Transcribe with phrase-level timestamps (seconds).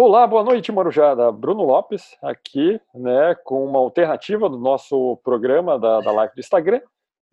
[0.00, 1.32] Olá, boa noite, Marujada.
[1.32, 6.80] Bruno Lopes aqui, né, com uma alternativa do nosso programa da, da live do Instagram,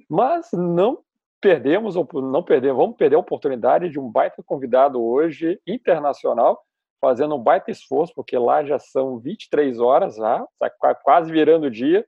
[0.10, 0.98] mas não
[1.40, 6.60] perdemos, não perdemos, vamos perder a oportunidade de um baita convidado hoje, internacional,
[7.00, 11.72] fazendo um baita esforço, porque lá já são 23 horas, já, está quase virando o
[11.72, 12.04] dia.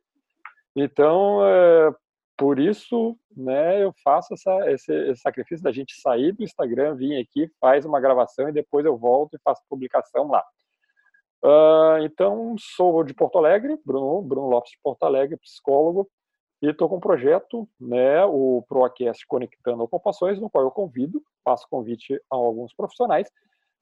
[0.76, 1.94] Então, é,
[2.38, 7.20] por isso, né, eu faço essa, esse, esse, sacrifício da gente sair do Instagram, vir
[7.20, 10.44] aqui, faz uma gravação e depois eu volto e faço publicação lá.
[11.44, 16.08] Uh, então, sou de Porto Alegre, Bruno, Bruno Lopes de Porto Alegre, psicólogo,
[16.61, 21.68] e estou com um projeto, né, o ProAcast Conectando Ocupações, no qual eu convido, faço
[21.69, 23.32] convite a alguns profissionais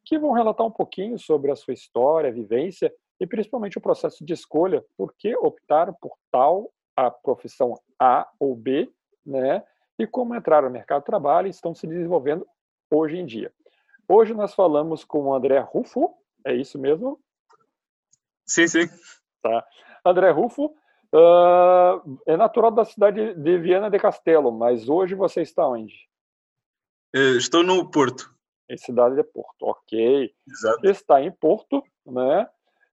[0.06, 4.34] que vão relatar um pouquinho sobre a sua história, vivência e principalmente o processo de
[4.34, 8.92] escolha, por que optaram por tal a profissão A ou B,
[9.26, 9.64] né?
[9.98, 12.48] E como entraram no mercado de trabalho e estão se desenvolvendo
[12.90, 13.52] hoje em dia.
[14.08, 16.14] Hoje nós falamos com o André Rufo,
[16.46, 17.20] é isso mesmo?
[18.46, 18.88] Sim, sim.
[19.42, 19.66] Tá.
[20.06, 25.68] André Rufo uh, é natural da cidade de Viana de Castelo, mas hoje você está
[25.68, 26.08] onde?
[27.14, 28.30] Estou no Porto.
[28.70, 30.34] Em cidade de Porto, ok.
[30.48, 30.88] Exato.
[30.88, 32.48] Está em Porto, né?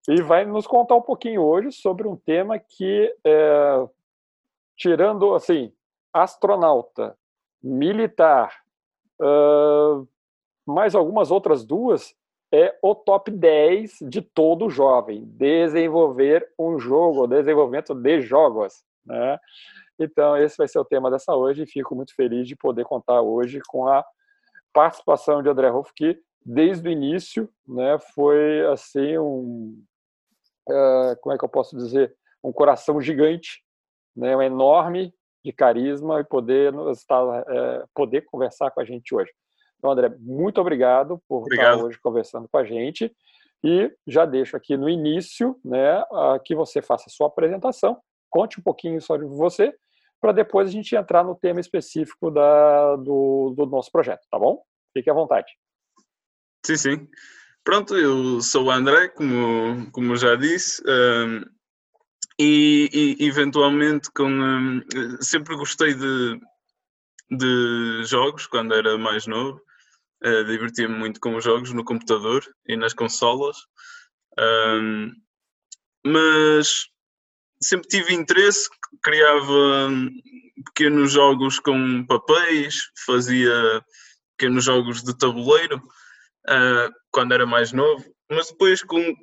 [0.08, 3.88] E vai nos contar um pouquinho hoje sobre um tema que, é,
[4.76, 5.72] tirando assim,
[6.12, 7.16] astronauta,
[7.62, 8.62] militar,
[9.20, 10.06] uh,
[10.66, 12.14] mais algumas outras duas,
[12.52, 19.38] é o top 10 de todo jovem, desenvolver um jogo, desenvolvimento de jogos, né?
[19.98, 23.22] Então, esse vai ser o tema dessa hoje e fico muito feliz de poder contar
[23.22, 24.04] hoje com a
[24.72, 29.82] participação de André Rolf, que desde o início, né, foi assim um
[30.68, 33.62] uh, como é que eu posso dizer, um coração gigante,
[34.16, 39.30] né, um enorme de carisma e poder estar, uh, poder conversar com a gente hoje.
[39.78, 41.74] Então, André, muito obrigado por obrigado.
[41.74, 43.14] estar hoje conversando com a gente
[43.64, 48.58] e já deixo aqui no início, né, uh, que você faça a sua apresentação, conte
[48.58, 49.74] um pouquinho sobre você,
[50.20, 54.62] para depois a gente entrar no tema específico da, do, do nosso projeto, tá bom?
[54.92, 55.52] Fique à vontade.
[56.64, 57.08] Sim, sim.
[57.64, 61.44] Pronto, eu sou o André, como, como já disse, um,
[62.36, 64.82] e, e, eventualmente com, um,
[65.20, 66.40] sempre gostei de,
[67.30, 69.60] de jogos quando era mais novo.
[70.24, 73.56] Uh, Divertia-me muito com os jogos no computador e nas consolas.
[74.38, 75.12] Um,
[76.04, 76.86] mas
[77.60, 78.68] sempre tive interesse,
[79.00, 79.88] criava
[80.64, 83.84] pequenos jogos com papéis, fazia
[84.36, 85.80] pequenos jogos de tabuleiro
[86.48, 89.14] uh, quando era mais novo, mas depois com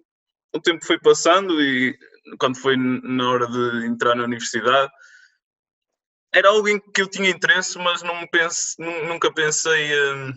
[0.53, 1.97] o tempo foi passando e
[2.40, 4.91] quando foi na hora de entrar na universidade
[6.34, 10.34] era algo em que eu tinha interesse, mas não pense, nunca pensei um,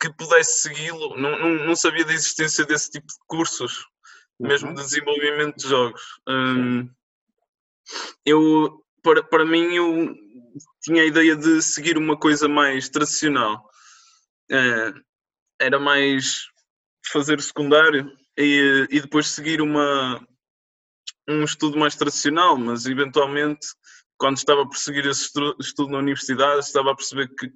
[0.00, 3.86] que pudesse segui-lo, não, não, não, sabia da existência desse tipo de cursos,
[4.38, 4.48] uhum.
[4.48, 6.02] mesmo de desenvolvimento de jogos.
[6.28, 6.88] Um,
[8.24, 10.14] eu, para, para mim, eu
[10.82, 13.68] tinha a ideia de seguir uma coisa mais tradicional.
[14.50, 15.00] Uh,
[15.62, 16.48] era mais
[17.06, 20.20] fazer o secundário e, e depois seguir uma,
[21.28, 23.66] um estudo mais tradicional, mas eventualmente,
[24.18, 25.30] quando estava a perseguir esse
[25.60, 27.50] estudo na universidade, estava a perceber que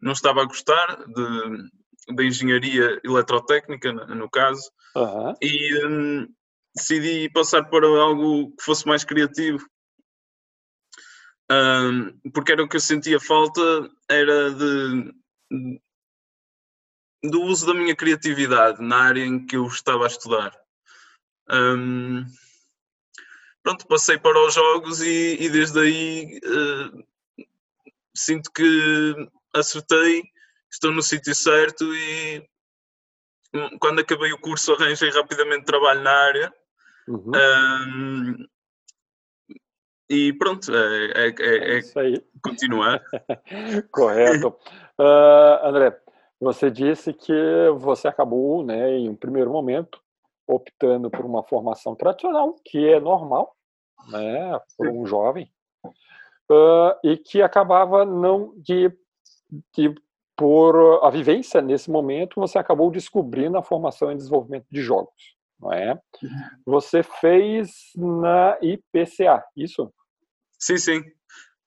[0.00, 5.34] não estava a gostar de, de engenharia eletrotécnica, no caso, uhum.
[5.42, 6.28] e um,
[6.74, 9.64] decidi passar para algo que fosse mais criativo.
[11.50, 15.12] Um, porque era o que eu sentia falta, era de
[17.22, 20.56] do uso da minha criatividade na área em que eu estava a estudar.
[21.50, 22.24] Um,
[23.62, 27.04] pronto, passei para os jogos e, e desde aí uh,
[28.14, 29.14] sinto que
[29.54, 30.22] acertei,
[30.70, 32.48] estou no sítio certo e
[33.54, 36.54] hum, quando acabei o curso arranjei rapidamente trabalho na área.
[37.08, 37.32] Uhum.
[37.34, 38.46] Um,
[40.08, 43.00] e pronto, é, é, é, é continuar.
[43.90, 44.56] Correto.
[44.98, 46.00] Uh, André,
[46.40, 50.00] você disse que você acabou, né, em um primeiro momento,
[50.46, 53.54] optando por uma formação tradicional, que é normal,
[54.08, 55.52] né, por um jovem,
[55.84, 58.90] uh, e que acabava não de,
[59.76, 59.94] de
[60.34, 65.70] por a vivência nesse momento, você acabou descobrindo a formação em desenvolvimento de jogos, não
[65.70, 65.92] é?
[66.22, 66.30] Uhum.
[66.64, 69.92] Você fez na IPCA, isso?
[70.58, 71.04] Sim, sim.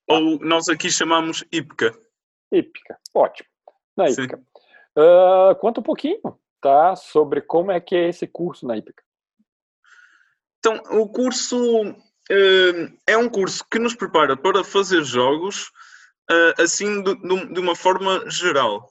[0.08, 1.96] Ou nós aqui chamamos IPCA.
[2.50, 3.48] IPCA, ótimo.
[3.96, 4.36] Na IPCA.
[4.36, 4.53] Sim.
[4.96, 6.20] Uh, conta um pouquinho,
[6.60, 6.94] tá?
[6.94, 9.02] Sobre como é que é esse curso na IPICA.
[10.58, 15.70] Então, o curso uh, é um curso que nos prepara para fazer jogos
[16.30, 17.14] uh, assim de,
[17.52, 18.90] de, uma forma geral,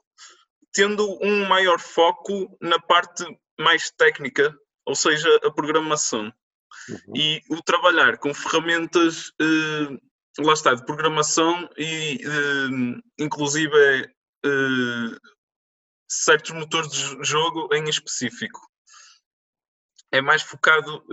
[0.72, 3.26] tendo um maior foco na parte
[3.60, 6.32] mais técnica, ou seja, a programação.
[6.90, 7.16] Uhum.
[7.16, 9.98] E o trabalhar com ferramentas, uh,
[10.40, 12.20] lá está, de programação e
[13.18, 14.12] inclusive
[14.46, 15.33] uh,
[16.22, 18.60] certos motores de jogo em específico.
[20.12, 21.04] É mais focado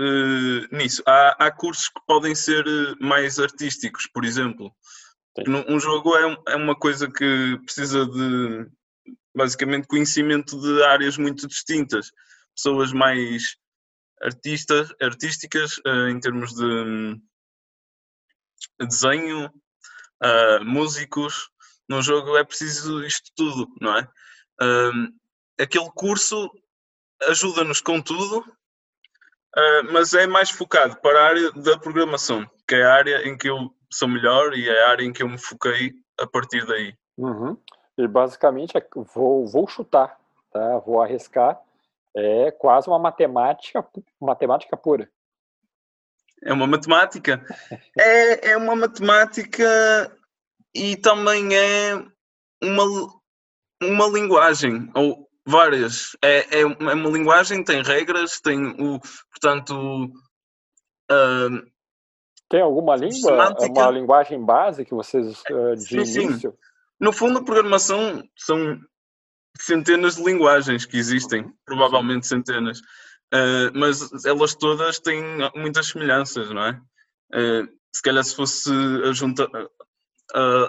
[0.70, 1.02] nisso.
[1.06, 2.64] Há, há, cursos que podem ser
[3.00, 4.70] mais artísticos, por exemplo.
[5.68, 8.70] Um jogo é, é uma coisa que precisa de
[9.34, 12.10] basicamente conhecimento de áreas muito distintas.
[12.54, 13.56] Pessoas mais
[14.22, 17.20] artistas, artísticas uh, em termos de um,
[18.86, 21.48] desenho, uh, músicos.
[21.88, 24.08] Num jogo é preciso isto tudo, não é?
[24.60, 25.12] Uh,
[25.60, 26.50] aquele curso
[27.28, 28.44] ajuda-nos com tudo,
[29.92, 33.50] mas é mais focado para a área da programação, que é a área em que
[33.50, 36.94] eu sou melhor e é a área em que eu me foquei a partir daí.
[37.18, 37.58] Uhum.
[37.98, 40.18] E basicamente é vou, vou chutar,
[40.50, 40.78] tá?
[40.78, 41.60] vou arriscar
[42.16, 43.86] é quase uma matemática,
[44.20, 45.08] matemática pura.
[46.42, 47.44] É uma matemática.
[47.98, 50.16] é, é uma matemática
[50.74, 51.94] e também é
[52.62, 52.84] uma,
[53.82, 56.16] uma linguagem, ou várias.
[56.22, 59.00] É, é, é uma linguagem, tem regras, tem o,
[59.30, 60.12] portanto...
[61.10, 61.70] Uh,
[62.48, 63.80] tem alguma língua, semântica.
[63.80, 66.50] uma linguagem base que vocês uh, de sim, início?
[66.50, 66.56] Sim.
[66.98, 68.78] No fundo, a programação são
[69.58, 75.22] centenas de linguagens que existem, provavelmente centenas, uh, mas elas todas têm
[75.54, 76.80] muitas semelhanças, não é?
[77.32, 78.70] Uh, se calhar se fosse
[79.08, 79.48] a, junta,
[80.34, 80.68] a,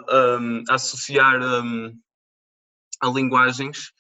[0.70, 1.96] a associar um,
[3.02, 3.92] a linguagens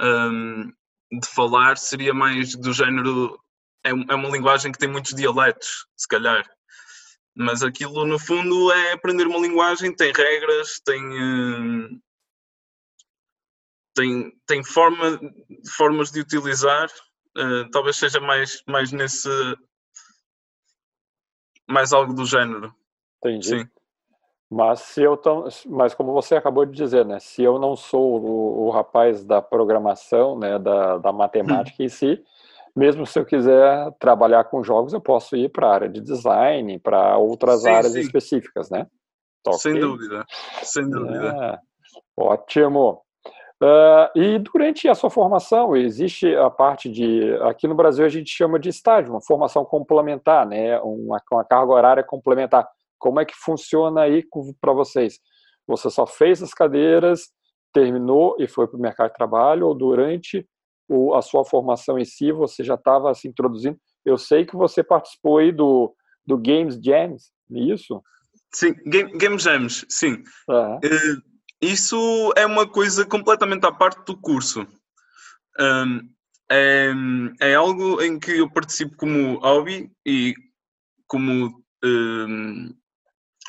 [0.00, 0.72] um,
[1.20, 3.38] de falar, seria mais do género.
[3.84, 6.44] É, é uma linguagem que tem muitos dialetos, se calhar
[7.36, 12.00] mas aquilo no fundo é aprender uma linguagem, tem regras, tem, hum,
[13.94, 15.20] tem, tem forma,
[15.76, 16.88] formas de utilizar,
[17.36, 19.28] uh, talvez seja mais, mais nesse.
[21.68, 22.72] mais algo do género.
[23.18, 23.48] Entendi.
[23.48, 23.68] Sim.
[24.50, 28.20] Mas se eu tão, mas como você acabou de dizer, né, se eu não sou
[28.20, 31.86] o, o rapaz da programação, né, da, da matemática hum.
[31.86, 32.22] em si,
[32.76, 36.78] mesmo se eu quiser trabalhar com jogos, eu posso ir para a área de design,
[36.78, 38.00] para outras sim, áreas sim.
[38.00, 38.86] específicas, né?
[39.52, 40.24] Sem dúvida,
[40.62, 41.28] sem dúvida.
[41.28, 41.58] É,
[42.16, 43.02] ótimo.
[43.62, 47.34] Uh, e durante a sua formação, existe a parte de.
[47.42, 50.78] Aqui no Brasil a gente chama de estágio, uma formação complementar, né?
[50.80, 52.68] uma, uma carga horária complementar.
[53.04, 54.26] Como é que funciona aí
[54.58, 55.20] para vocês?
[55.66, 57.28] Você só fez as cadeiras,
[57.70, 60.48] terminou e foi para o mercado de trabalho, ou durante
[61.14, 63.78] a sua formação em si você já estava se introduzindo?
[64.06, 65.94] Eu sei que você participou aí do,
[66.26, 68.02] do Games Jams, é isso?
[68.54, 70.24] Sim, Game, Game Jams, sim.
[70.48, 70.76] Uhum.
[70.76, 71.22] Uh,
[71.60, 74.66] isso é uma coisa completamente à parte do curso.
[75.60, 76.08] Um,
[76.50, 76.90] é,
[77.38, 80.34] é, algo em que eu participo como hobby e
[81.06, 82.74] como um,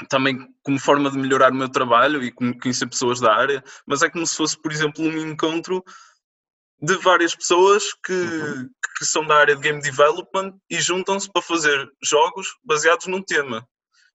[0.10, 4.10] também como forma de melhorar o meu trabalho e conhecer pessoas da área, mas é
[4.10, 5.84] como se fosse, por exemplo, um encontro
[6.82, 8.70] de várias pessoas que, uhum.
[8.98, 13.66] que são da área de game development e juntam-se para fazer jogos baseados num tema.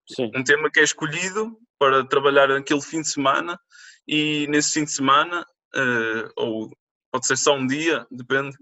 [0.08, 0.30] Sim.
[0.34, 3.58] Um tema que é escolhido para trabalhar naquele fim de semana
[4.06, 6.70] e nesse fim de semana, uh, ou
[7.10, 8.56] pode ser só um dia, depende,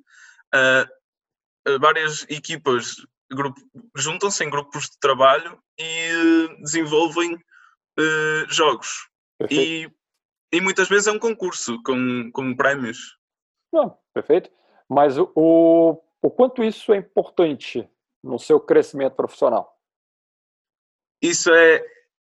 [0.55, 2.97] uh, várias equipas
[3.97, 7.39] juntam-se em grupos de trabalho e desenvolvem
[8.49, 9.09] jogos.
[9.51, 9.91] E,
[10.53, 13.19] e muitas vezes é um concurso com, com prémios.
[13.73, 14.51] Não, perfeito.
[14.89, 17.89] Mas o, o, o quanto isso é importante
[18.23, 19.79] no seu crescimento profissional?
[21.23, 21.85] Isso é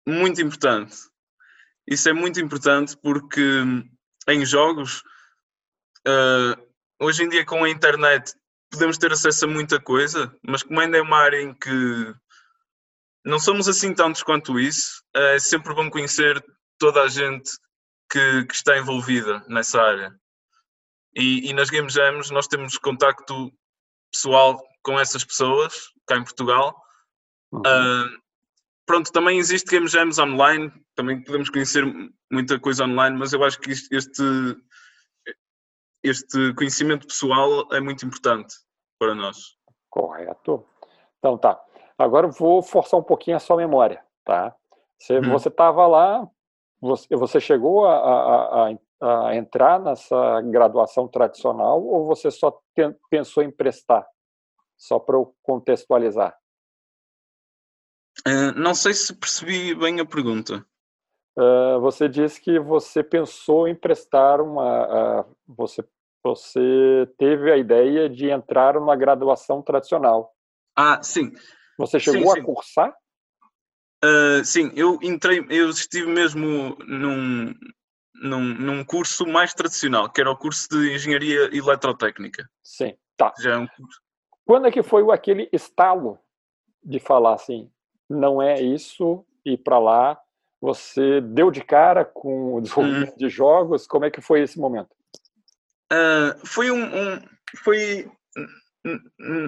[0.07, 0.97] muito importante.
[1.87, 3.41] Isso é muito importante porque
[4.29, 5.03] em jogos,
[6.07, 6.69] uh,
[7.01, 8.35] hoje em dia com a internet,
[8.71, 12.15] podemos ter acesso a muita coisa, mas como ainda é uma área em que
[13.25, 16.43] não somos assim tantos quanto isso, é sempre bom conhecer
[16.79, 17.51] toda a gente
[18.11, 20.15] que, que está envolvida nessa área.
[21.15, 23.53] E, e, nas Game Jams nós temos contacto
[24.13, 26.81] pessoal com essas pessoas, cá em Portugal.
[27.53, 27.61] Uhum.
[27.61, 28.19] Uh,
[28.87, 31.85] pronto, também existe Game Jams online, também podemos conhecer
[32.31, 34.23] muita coisa online, mas eu acho que este,
[36.03, 38.55] este conhecimento pessoal é muito importante
[38.99, 39.57] para nós.
[39.89, 40.67] Correto.
[41.19, 41.61] Então tá.
[41.99, 44.55] Agora eu vou forçar um pouquinho a sua memória, tá?
[44.99, 45.91] Você estava uhum.
[45.91, 46.29] lá,
[46.81, 52.95] você, você chegou a, a, a, a, entrar nessa graduação tradicional ou você só tem,
[53.11, 54.07] pensou em prestar?
[54.79, 56.37] Só para eu contextualizar.
[58.27, 60.65] Uh, não sei se percebi bem a pergunta.
[61.41, 65.23] Uh, você disse que você pensou em prestar uma.
[65.23, 65.83] Uh, você
[66.23, 70.35] você teve a ideia de entrar numa graduação tradicional.
[70.77, 71.33] Ah, sim.
[71.79, 72.41] Você chegou sim, sim.
[72.41, 72.97] a cursar?
[74.05, 77.55] Uh, sim, eu entrei, eu estive mesmo num,
[78.15, 82.49] num, num curso mais tradicional, que era o curso de Engenharia Eletrotécnica.
[82.63, 83.33] Sim, tá.
[83.41, 84.01] Já é um curso.
[84.45, 86.19] Quando é que foi aquele estalo
[86.83, 87.71] de falar assim,
[88.09, 90.21] não é isso, ir para lá,
[90.61, 93.19] você deu de cara com o desenvolvimento hum.
[93.19, 94.91] de jogos, como é que foi esse momento?
[95.93, 97.21] Uh, foi um, um,
[97.65, 98.11] foi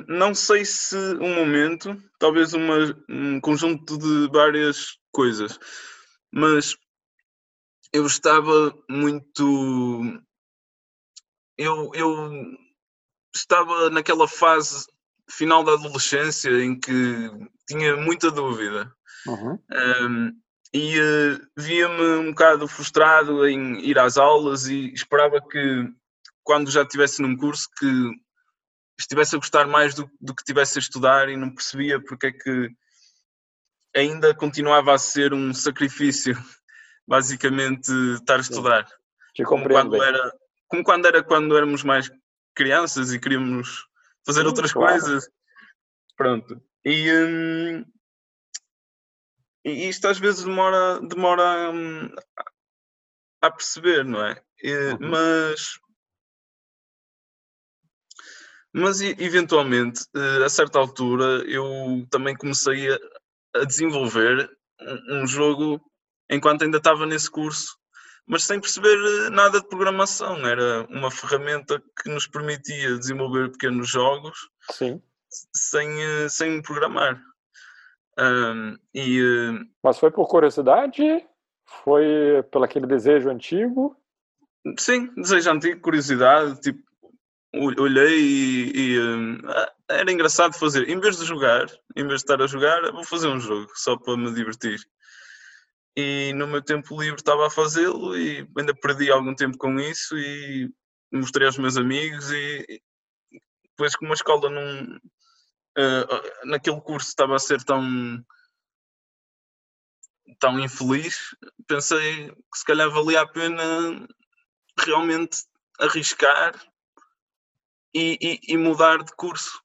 [0.08, 2.76] não sei se um momento, talvez uma,
[3.08, 5.58] um conjunto de várias coisas,
[6.30, 6.76] mas
[7.92, 10.22] eu estava muito.
[11.56, 12.30] Eu, eu
[13.34, 14.86] estava naquela fase
[15.30, 16.92] final da adolescência em que
[17.66, 18.92] tinha muita dúvida.
[19.26, 19.58] Uhum.
[19.72, 20.41] Um,
[20.74, 25.88] e uh, via-me um bocado frustrado em ir às aulas e esperava que
[26.42, 28.10] quando já estivesse num curso que
[28.98, 32.32] estivesse a gostar mais do, do que estivesse a estudar e não percebia porque é
[32.32, 32.70] que
[33.94, 36.34] ainda continuava a ser um sacrifício,
[37.06, 38.86] basicamente, estar a estudar.
[39.34, 40.32] Te como quando, era,
[40.68, 42.10] como quando era quando éramos mais
[42.54, 43.86] crianças e queríamos
[44.24, 44.92] fazer Sim, outras claro.
[44.92, 45.28] coisas.
[46.16, 46.62] Pronto.
[46.84, 47.84] E, hum,
[49.64, 52.10] e isto às vezes demora, demora hum,
[53.40, 54.42] a perceber, não é?
[54.62, 55.10] E, uhum.
[55.10, 55.78] Mas
[58.74, 62.98] mas eventualmente, eh, a certa altura, eu também comecei a,
[63.56, 64.50] a desenvolver
[64.80, 65.78] um, um, jogo
[66.30, 67.76] enquanto ainda estava nesse curso,
[68.26, 70.46] mas sem perceber eh, nada de programação.
[70.46, 75.02] Era uma ferramenta que nos permitia desenvolver pequenos jogos Sim.
[75.54, 77.22] Sem, eh, sem programar.
[78.18, 79.20] Um, e,
[79.82, 81.24] mas foi por curiosidade?
[81.84, 83.96] Foi pelo aquele desejo antigo?
[84.78, 86.82] Sim, desejo antigo, curiosidade, tipo,
[87.54, 89.38] olhei e, e um,
[89.88, 90.88] era engraçado fazer.
[90.88, 91.66] Em vez de jogar,
[91.96, 94.80] em vez de estar a jogar, vou fazer um jogo só para me divertir.
[95.96, 100.16] E no meu tempo livre estava a fazê-lo e ainda perdi algum tempo com isso
[100.16, 100.70] e
[101.12, 102.80] mostrei aos meus amigos e
[103.70, 104.98] depois como a escola não
[105.78, 108.24] uh, naquele curso estava a ser tão
[110.38, 111.36] tão infeliz,
[111.68, 113.62] pensei que se calhar valia a pena
[114.78, 115.44] realmente
[115.78, 116.60] arriscar
[117.94, 119.62] e, e, e mudar de curso.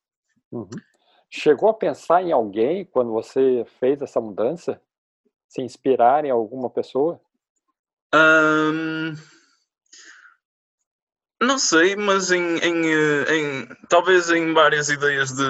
[0.52, 0.70] Uhum.
[1.30, 4.82] Chegou a pensar em alguém quando você fez essa mudança?
[5.48, 7.20] Se inspirar em alguma pessoa?
[8.14, 9.14] Um,
[11.42, 12.86] não sei, mas em, em,
[13.30, 15.44] em, talvez em várias ideias de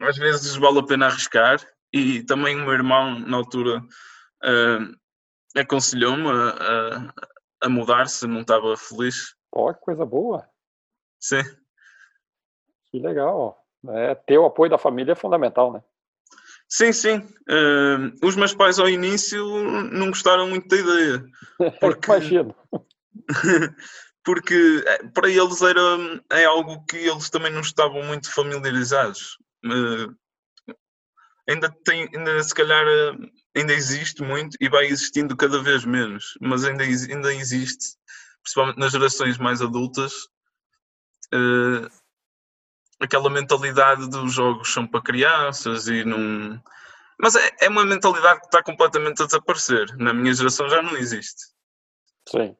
[0.00, 1.60] às vezes vale a pena arriscar
[1.92, 7.14] e também o meu irmão na altura uh, aconselhou-me a, a,
[7.62, 9.34] a mudar-se, não estava feliz.
[9.50, 10.46] Oh, que coisa boa!
[11.18, 11.42] Sim.
[12.90, 13.58] Que legal.
[13.88, 15.82] É, ter o apoio da família é fundamental, né?
[16.68, 17.16] Sim, sim.
[17.48, 19.44] Uh, os meus pais ao início
[19.92, 21.24] não gostaram muito da ideia.
[21.80, 22.54] Porque, Imagino.
[24.26, 25.80] porque eh, para eles era
[26.32, 29.38] é algo que eles também não estavam muito familiarizados.
[29.64, 30.12] Uh,
[31.48, 32.84] ainda tem, ainda se calhar
[33.56, 37.96] ainda existe muito e vai existindo cada vez menos, mas ainda, ainda existe,
[38.42, 40.12] principalmente nas gerações mais adultas,
[41.32, 41.88] uh,
[42.98, 46.60] aquela mentalidade dos jogos são para crianças e não.
[47.20, 49.96] Mas é, é uma mentalidade que está completamente a desaparecer.
[49.96, 51.46] Na minha geração já não existe.
[52.28, 52.56] Sim.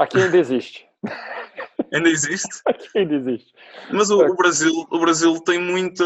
[0.00, 0.88] Aqui ainda existe.
[1.92, 2.48] ainda existe?
[2.66, 3.52] Aqui ainda existe.
[3.92, 6.04] Mas o, o, Brasil, o Brasil tem muita.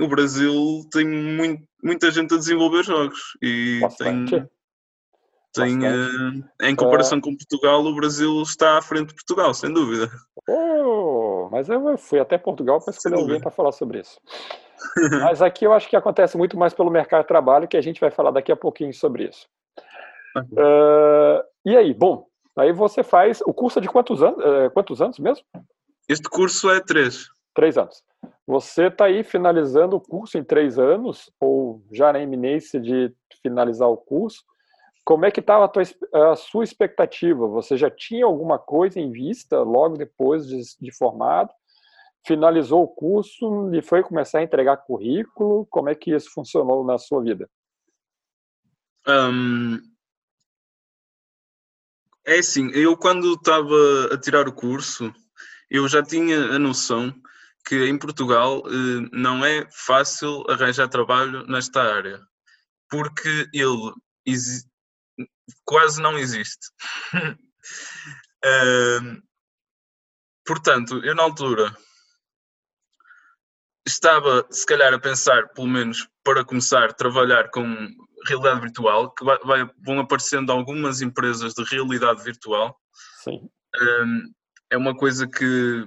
[0.00, 0.54] O Brasil
[0.90, 3.36] tem muito, muita gente a desenvolver jogos.
[3.42, 4.30] E Bastante.
[4.30, 4.48] tem
[5.54, 10.10] tem, uh, em comparação com Portugal, o Brasil está à frente de Portugal, sem dúvida.
[10.48, 14.18] Oh, mas eu fui até Portugal para escolher alguém para falar sobre isso.
[15.22, 18.00] mas aqui eu acho que acontece muito mais pelo mercado de trabalho, que a gente
[18.00, 19.46] vai falar daqui a pouquinho sobre isso.
[20.34, 22.26] Uh, e aí, bom,
[22.56, 24.38] aí você faz o curso é de quantos anos?
[24.38, 25.44] Uh, quantos anos mesmo?
[26.08, 27.28] Este curso é três.
[27.54, 28.02] Três anos.
[28.46, 33.88] Você está aí finalizando o curso em três anos, ou já na iminência de finalizar
[33.88, 34.44] o curso.
[35.04, 37.46] Como é que estava a, a, sua expectativa?
[37.48, 41.50] Você já tinha alguma coisa em vista logo depois de, de formado?
[42.24, 45.66] Finalizou o curso e foi começar a entregar currículo?
[45.66, 47.48] Como é que isso funcionou na sua vida?
[49.08, 49.80] Um,
[52.24, 55.12] é assim, eu quando estava a tirar o curso,
[55.70, 57.14] eu já tinha a noção
[57.64, 62.20] que em Portugal eh, não é fácil arranjar trabalho nesta área,
[62.90, 63.92] porque ele
[65.64, 66.68] quase não existe.
[68.44, 69.22] uh,
[70.44, 71.76] portanto, eu na altura
[73.86, 77.88] estava, se calhar, a pensar, pelo menos para começar, a trabalhar com
[78.26, 82.78] realidade virtual, que vai, vai, vão aparecendo algumas empresas de realidade virtual.
[83.22, 83.48] Sim.
[83.80, 84.32] Um,
[84.70, 85.86] é uma coisa que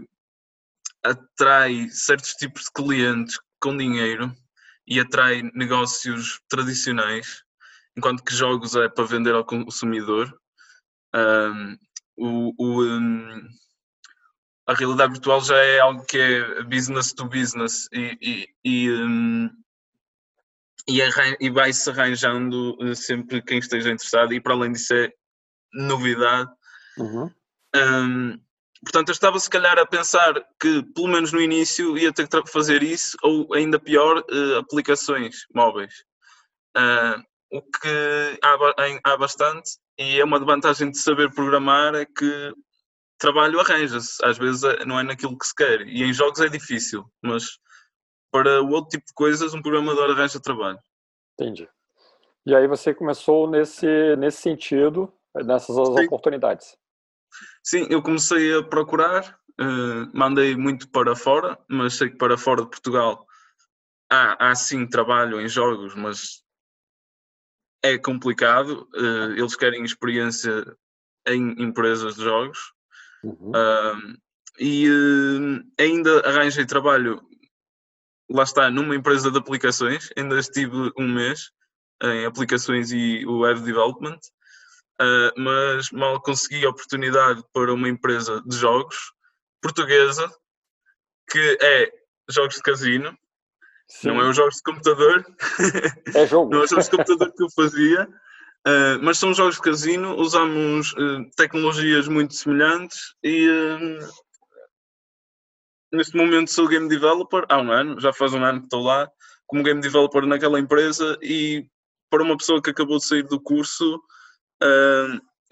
[1.03, 4.35] atrai certos tipos de clientes com dinheiro
[4.87, 7.43] e atrai negócios tradicionais,
[7.97, 10.35] enquanto que jogos é para vender ao consumidor.
[11.13, 11.77] Um,
[12.17, 13.47] o, o um,
[14.67, 19.49] a realidade virtual já é algo que é business to business e, e, e, um,
[20.87, 20.99] e,
[21.39, 25.11] e vai-se arranjando eh, sempre quem esteja interessado e para além disso é
[25.73, 26.49] novidade.
[26.97, 27.31] Uhum.
[27.75, 28.39] Um,
[28.83, 32.51] portanto, eu estava se calhar a pensar que pelo menos no início ia ter que
[32.51, 35.93] fazer isso ou ainda pior, uh, aplicações móveis.
[36.77, 42.53] Uh, o que há, há bastante e é uma vantagem de saber programar é que
[43.17, 44.23] trabalho arranja-se.
[44.23, 45.81] Às vezes é, não é naquilo que se quer.
[45.81, 47.57] E em jogos é difícil, mas
[48.35, 50.77] para o outro tipo de coisas, um programador arranja trabalho.
[51.39, 51.69] Entendi.
[52.45, 53.87] E aí você começou nesse,
[54.17, 56.05] nesse sentido, nessas Sim.
[56.05, 56.77] oportunidades.
[57.63, 62.63] Sim, eu comecei a procurar, uh, mandei muito para fora, mas sei que para fora
[62.63, 63.25] de Portugal
[64.11, 66.43] há, há sim trabalho em jogos, mas
[67.81, 68.85] é complicado.
[68.93, 70.75] Uh, eles querem experiência
[71.25, 72.75] em empresas de jogos
[73.25, 73.49] Uhum.
[73.49, 74.17] Uh,
[74.59, 74.87] e
[75.79, 77.21] ainda arranjei trabalho,
[78.29, 80.09] lá está, numa empresa de aplicações.
[80.17, 81.51] Ainda estive um mês
[82.03, 84.19] em aplicações e web development,
[85.01, 89.13] uh, mas mal consegui a oportunidade para uma empresa de jogos
[89.61, 90.29] portuguesa
[91.29, 91.91] que é
[92.29, 93.17] jogos de casino.
[93.87, 94.09] Sim.
[94.09, 95.25] Não é os jogos de computador.
[96.13, 96.49] É jogo.
[96.53, 98.07] Não é os jogos de computador que eu fazia.
[98.67, 103.99] Uh, mas são jogos de casino, usamos uh, tecnologias muito semelhantes e uh,
[105.95, 109.09] neste momento sou game developer há um ano, já faz um ano que estou lá,
[109.47, 111.67] como game developer naquela empresa e
[112.09, 114.01] para uma pessoa que acabou de sair do curso,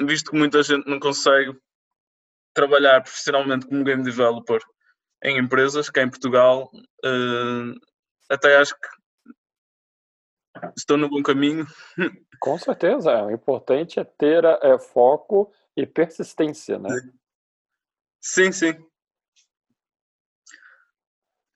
[0.02, 1.58] visto que muita gente não consegue
[2.54, 4.62] trabalhar profissionalmente como game developer
[5.24, 6.72] em empresas, cá em Portugal,
[8.30, 8.88] até acho que
[10.78, 11.66] estou no bom caminho.
[12.40, 16.90] Com certeza, o importante é ter é, foco e persistência, né?
[18.22, 18.74] Sim, sim.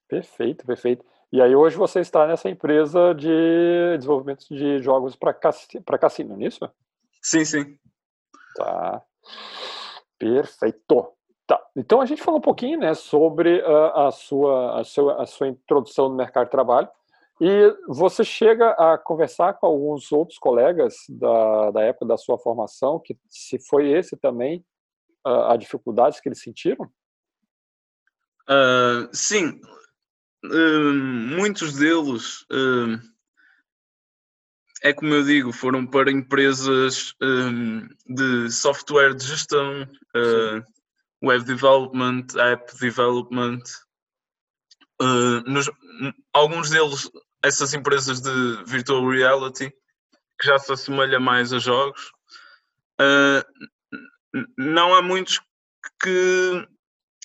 [0.08, 1.06] Perfeito, perfeito.
[1.32, 6.48] E aí hoje você está nessa empresa de desenvolvimento de jogos para cassino, não é
[6.48, 6.70] isso?
[7.22, 7.78] Sim, sim.
[8.56, 9.04] Tá.
[10.18, 11.14] Perfeito.
[11.46, 11.62] Tá.
[11.76, 15.48] Então a gente falou um pouquinho, né, sobre uh, a, sua, a, sua, a sua
[15.48, 16.90] introdução no mercado de trabalho.
[17.40, 23.00] E você chega a conversar com alguns outros colegas da, da época da sua formação,
[23.00, 24.66] que se foi esse também
[25.26, 26.86] uh, a dificuldades que eles sentiram?
[28.50, 29.60] Uh, sim,
[30.44, 32.46] muitos deles,
[34.84, 37.16] é como eu digo, foram para empresas
[38.06, 39.88] de software de gestão,
[41.24, 43.64] web development, app development.
[45.46, 45.70] Nos,
[46.34, 47.10] alguns deles
[47.44, 49.72] essas empresas de virtual reality
[50.40, 52.12] que já se assemelha mais a jogos.
[54.58, 55.40] Não há muitos
[56.02, 56.68] que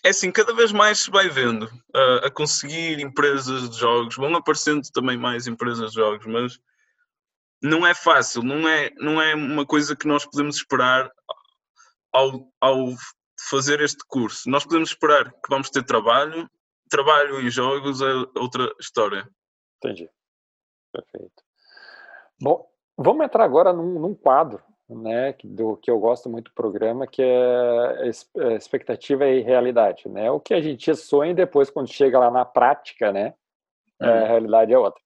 [0.05, 4.35] é assim, cada vez mais se vai vendo uh, a conseguir empresas de jogos, vão
[4.35, 6.59] aparecendo também mais empresas de jogos, mas
[7.63, 11.11] não é fácil, não é, não é uma coisa que nós podemos esperar
[12.13, 12.89] ao, ao
[13.49, 14.51] fazer este curso.
[14.51, 16.51] Nós podemos esperar que vamos ter trabalho,
[16.91, 19.29] trabalho em jogos é outra história.
[19.79, 20.11] Entendi.
[20.93, 21.43] Perfeito.
[22.41, 24.61] Bom, vamos entrar agora num, num quadro,
[24.95, 28.11] né, do que eu gosto muito do programa, que é,
[28.57, 30.31] expectativa e realidade, né?
[30.31, 33.35] O que a gente sonha e depois quando chega lá na prática, né,
[34.01, 35.01] é, a realidade é outra,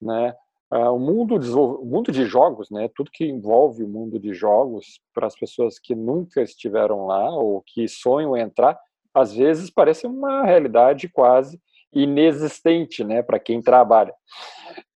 [0.00, 0.34] né?
[0.72, 4.34] Uh, o mundo de, o mundo de jogos, né, tudo que envolve o mundo de
[4.34, 8.76] jogos para as pessoas que nunca estiveram lá ou que sonham entrar,
[9.14, 11.60] às vezes parece uma realidade quase
[11.92, 14.12] inexistente, né, para quem trabalha.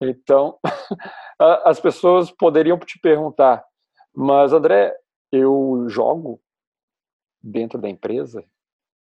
[0.01, 0.57] Então,
[1.39, 3.63] as pessoas poderiam te perguntar,
[4.21, 4.93] mas André,
[5.31, 6.41] eu jogo
[7.41, 8.43] dentro da empresa?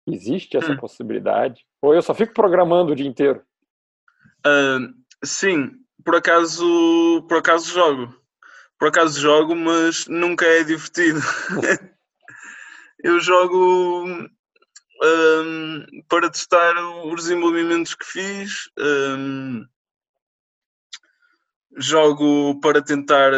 [0.04, 0.76] Existe essa hum.
[0.76, 1.64] possibilidade?
[1.80, 3.40] Ou eu só fico programando o dia inteiro?
[4.44, 4.92] Uh,
[5.24, 5.70] sim,
[6.04, 8.12] por acaso, por acaso jogo.
[8.76, 11.20] Por acaso jogo, mas nunca é divertido.
[12.98, 16.74] eu jogo um, para testar
[17.06, 18.68] os desenvolvimentos que fiz.
[18.76, 19.64] Um,
[21.76, 23.32] jogo para tentar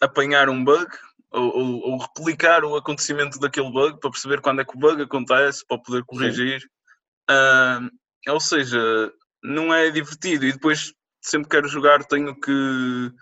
[0.00, 0.88] apanhar um bug
[1.30, 5.02] ou, ou, ou, replicar o acontecimento daquele bug para perceber quando é que o bug
[5.02, 6.60] acontece, para poder corrigir.
[7.30, 7.88] Uh,
[8.28, 8.80] ou seja,
[9.42, 13.12] não é divertido e depois sempre quero jogar tenho que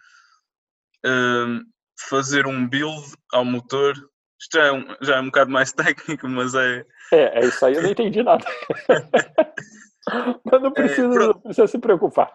[1.05, 1.61] uh,
[2.09, 3.95] fazer um build ao motor.
[4.41, 6.85] Isto já é, um, já é um bocado mais técnico, mas é.
[7.13, 8.45] É, é isso aí, eu não entendi nada.
[10.45, 12.33] mas não precisa, é, não precisa se preocupar.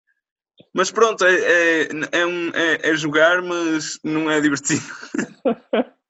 [0.74, 4.82] Mas pronto, é, é, é, um, é, é jogar, mas não é divertido.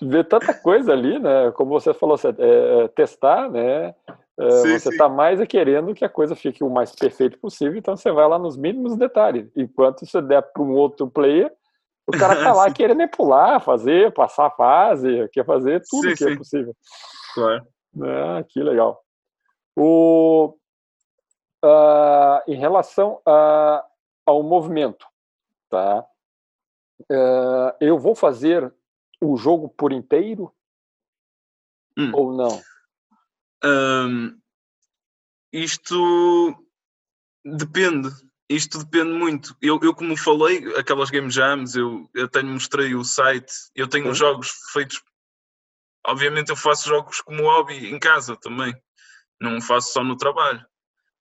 [0.00, 1.50] Ver tanta coisa ali, né?
[1.52, 3.94] Como você falou, é, é, testar, né?
[4.38, 7.96] É, sim, você está mais querendo que a coisa fique o mais perfeito possível, então
[7.96, 9.50] você vai lá nos mínimos detalhes.
[9.56, 11.52] Enquanto você der para um outro player,
[12.06, 16.32] o cara está lá querendo pular, fazer, passar a fase, quer fazer tudo sim, que
[16.32, 16.74] é possível.
[17.34, 17.66] Claro.
[18.00, 19.00] Ah, que legal.
[19.76, 20.54] O,
[21.64, 23.84] uh, em relação a,
[24.26, 25.06] ao movimento,
[25.68, 26.06] tá?
[27.10, 28.72] Uh, eu vou fazer
[29.20, 30.52] o jogo por inteiro
[31.96, 32.12] hum.
[32.14, 32.62] ou não?
[33.64, 34.38] Um,
[35.52, 36.54] isto
[37.44, 38.08] depende.
[38.48, 39.56] Isto depende muito.
[39.60, 44.14] Eu, eu, como falei, aquelas game jams, eu, eu tenho mostrei o site, eu tenho
[44.14, 45.02] jogos feitos.
[46.06, 48.74] Obviamente, eu faço jogos como hobby em casa também.
[49.40, 50.64] Não faço só no trabalho.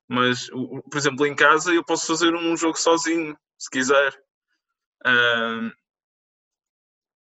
[0.08, 4.14] Mas, por exemplo, em casa eu posso fazer um jogo sozinho, se quiser.
[5.06, 5.72] Uh,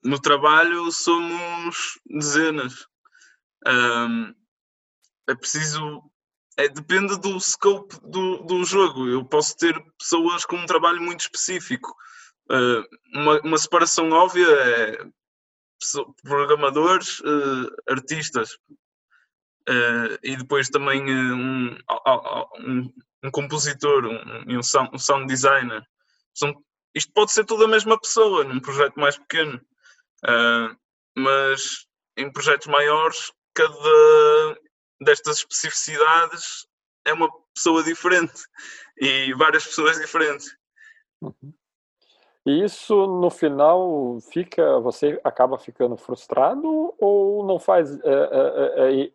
[0.02, 2.82] no trabalho somos dezenas.
[3.66, 4.34] Uh,
[5.28, 6.02] é preciso.
[6.56, 9.08] É, depende do scope do, do jogo.
[9.08, 11.94] Eu posso ter pessoas com um trabalho muito específico.
[12.50, 12.82] Uh,
[13.14, 15.10] uma, uma separação óbvia é
[16.22, 17.22] programadores,
[17.88, 18.58] artistas,
[19.68, 21.78] Uh, e depois também uh, um,
[22.58, 22.92] um,
[23.24, 25.86] um, compositor um, um, sound, um sound designer.
[26.34, 26.54] São,
[26.94, 29.60] isto pode ser tudo a mesma pessoa num projeto mais pequeno,
[30.24, 30.76] uh,
[31.16, 34.58] mas em projetos maiores, cada
[35.00, 36.66] destas especificidades
[37.04, 38.42] é uma pessoa diferente
[38.98, 40.54] e várias pessoas diferentes.
[41.22, 41.52] Uhum.
[42.46, 47.98] E isso no final fica, você acaba ficando frustrado ou não faz?
[48.00, 49.12] É, é,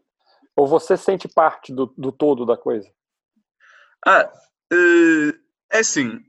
[0.55, 2.89] ou você sente parte do, do todo da coisa?
[4.05, 4.31] Ah,
[4.71, 5.29] uh,
[5.71, 6.23] é assim.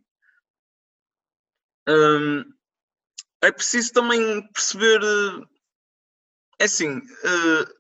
[1.89, 2.41] Um,
[3.43, 5.01] é preciso também perceber.
[5.03, 5.49] Uh,
[6.59, 6.99] é assim.
[6.99, 7.77] Uh,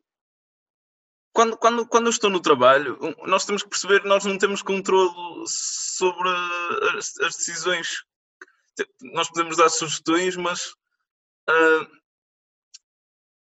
[1.32, 4.62] quando, quando, quando eu estou no trabalho, nós temos que perceber que nós não temos
[4.62, 5.12] controle
[5.46, 6.28] sobre
[6.96, 8.04] as, as decisões.
[9.12, 10.74] Nós podemos dar sugestões, mas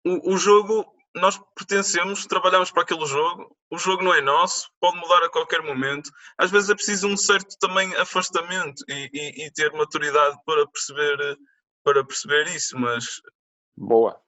[0.03, 4.97] o, o jogo nós pertencemos, trabalhamos para aquele jogo, o jogo não é nosso, pode
[4.97, 6.11] mudar a qualquer momento.
[6.37, 11.37] Às vezes é preciso um certo também afastamento e, e, e ter maturidade para perceber,
[11.83, 13.21] para perceber isso, mas...
[13.75, 14.19] Boa.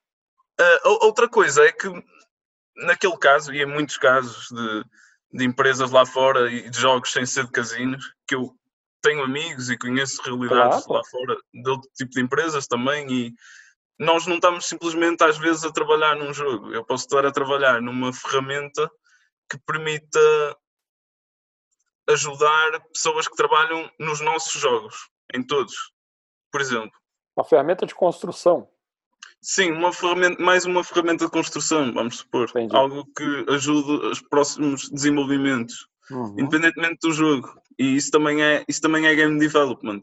[0.60, 1.88] Uh, outra coisa é que,
[2.76, 4.84] naquele caso, e em muitos casos de,
[5.38, 8.54] de empresas lá fora e de jogos sem ser de casinos, que eu
[9.02, 11.02] tenho amigos e conheço realidades claro.
[11.02, 13.34] lá fora de outro tipo de empresas também e
[14.00, 16.74] nós não estamos simplesmente às vezes a trabalhar num jogo.
[16.74, 18.90] Eu posso estar a trabalhar numa ferramenta
[19.50, 20.20] que permita
[22.08, 25.92] ajudar pessoas que trabalham nos nossos jogos, em todos,
[26.52, 26.92] por exemplo.
[27.36, 28.68] Uma ferramenta de construção.
[29.42, 32.50] Sim, uma ferramenta, mais uma ferramenta de construção, vamos supor.
[32.50, 32.76] Entendi.
[32.76, 36.36] Algo que ajude os próximos desenvolvimentos, uhum.
[36.38, 37.54] independentemente do jogo.
[37.78, 40.02] E isso também é, isso também é game development.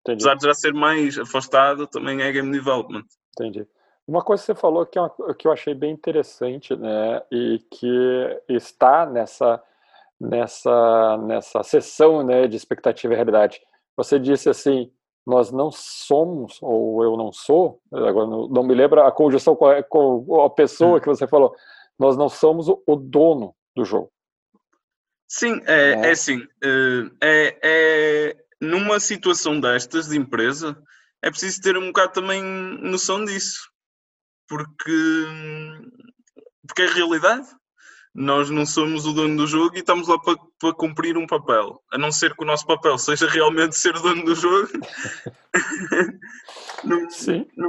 [0.00, 0.24] Entendi.
[0.24, 3.04] Apesar de já ser mais afastado, também é game development.
[3.38, 3.66] Entendi.
[4.06, 7.58] Uma coisa que você falou que, é uma, que eu achei bem interessante, né, e
[7.70, 9.62] que está nessa
[10.18, 13.60] nessa nessa sessão, né, de expectativa e realidade.
[13.96, 14.90] Você disse assim,
[15.26, 19.66] nós não somos ou eu não sou, agora não, não me lembro a conjunção com
[19.66, 21.00] a, com a pessoa hum.
[21.00, 21.54] que você falou.
[21.98, 24.10] Nós não somos o, o dono do jogo.
[25.26, 26.06] Sim, é, é.
[26.06, 26.40] é assim,
[27.20, 30.76] é, é numa situação destas de empresa
[31.22, 33.70] é preciso ter um bocado também noção disso.
[34.48, 35.26] Porque,
[36.66, 37.46] porque é realidade.
[38.14, 41.82] Nós não somos o dono do jogo e estamos lá para, para cumprir um papel.
[41.92, 44.68] A não ser que o nosso papel seja realmente ser o dono do jogo.
[46.82, 47.46] não, Sim.
[47.56, 47.68] Não...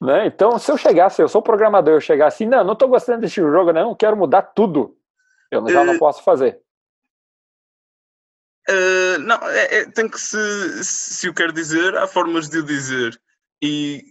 [0.00, 0.26] Né?
[0.26, 3.36] Então, se eu chegasse, eu sou programador, eu chegasse assim, não, não estou gostando desse
[3.36, 4.96] jogo, não, quero mudar tudo.
[5.50, 6.61] Eu já não eh, posso fazer.
[8.68, 12.62] Uh, não, é, é, tem que se, se o quer dizer, há formas de o
[12.62, 13.20] dizer.
[13.62, 14.02] E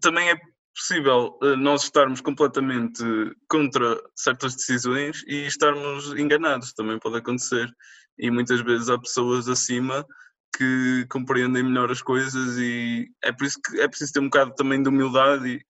[0.00, 0.36] também é
[0.74, 3.02] possível uh, nós estarmos completamente
[3.48, 7.70] contra certas decisões e estarmos enganados, também pode acontecer.
[8.18, 10.06] E muitas vezes há pessoas acima
[10.56, 14.54] que compreendem melhor as coisas e é por isso que é preciso ter um bocado
[14.54, 15.66] também de humildade e,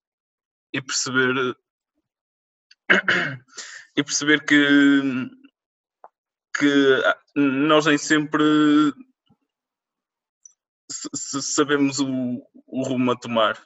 [0.75, 1.57] e perceber
[3.97, 5.31] e perceber que
[6.57, 7.03] que
[7.35, 8.45] nós nem sempre
[10.89, 12.07] sabemos o,
[12.67, 13.59] o rumo a tomar.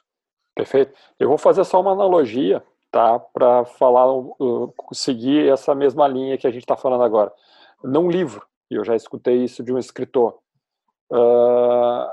[0.55, 0.93] Perfeito.
[1.19, 6.47] Eu vou fazer só uma analogia, tá, para falar, uh, seguir essa mesma linha que
[6.47, 7.31] a gente está falando agora.
[7.83, 10.37] Num livro, e eu já escutei isso de um escritor,
[11.11, 12.09] uh,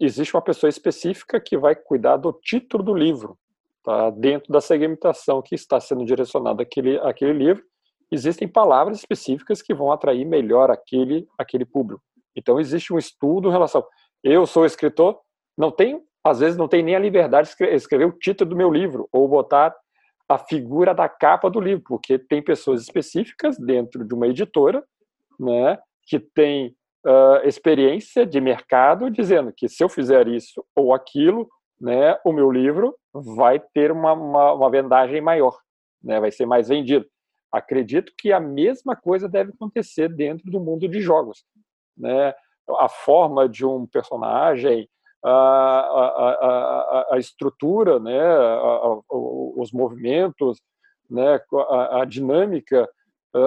[0.00, 3.38] existe uma pessoa específica que vai cuidar do título do livro,
[3.82, 7.64] tá, dentro da segmentação que está sendo direcionada àquele, àquele livro,
[8.10, 12.02] existem palavras específicas que vão atrair melhor aquele, aquele público.
[12.36, 13.84] Então, existe um estudo em relação.
[14.22, 15.20] Eu sou escritor,
[15.56, 18.70] não tenho, às vezes, não tenho nem a liberdade de escrever o título do meu
[18.70, 19.74] livro ou botar
[20.28, 24.82] a figura da capa do livro, porque tem pessoas específicas dentro de uma editora,
[25.38, 26.74] né, que tem
[27.06, 31.48] uh, experiência de mercado, dizendo que se eu fizer isso ou aquilo,
[31.80, 35.56] né, o meu livro vai ter uma, uma, uma vendagem maior,
[36.02, 37.06] né, vai ser mais vendido.
[37.54, 41.44] Acredito que a mesma coisa deve acontecer dentro do mundo de jogos.
[41.96, 42.34] Né?
[42.68, 44.88] A forma de um personagem,
[45.24, 48.20] a, a, a, a estrutura, né?
[49.08, 50.60] os movimentos,
[51.08, 51.40] né?
[51.92, 52.88] a, dinâmica,